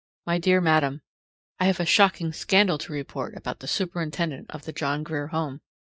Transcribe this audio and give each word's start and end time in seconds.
My 0.25 0.39
dear 0.39 0.59
Madam: 0.61 1.03
I 1.59 1.65
have 1.65 1.79
a 1.79 1.85
shocking 1.85 2.33
scandal 2.33 2.79
to 2.79 2.91
report 2.91 3.37
about 3.37 3.59
the 3.59 3.67
superintendent 3.67 4.49
of 4.49 4.65
the 4.65 4.73
John 4.73 5.03
Grier 5.03 5.27
Home. 5.27 5.61